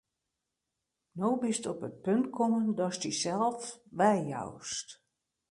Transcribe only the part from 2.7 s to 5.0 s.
datst dysels weijoust.